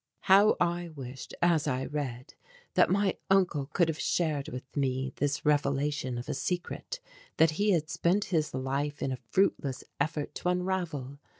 [0.21, 2.33] How I wished, as I read,
[2.73, 6.99] that my uncle could have shared with me this revelation of a secret
[7.37, 11.19] that he had spent his life in a fruitless effort to unravel.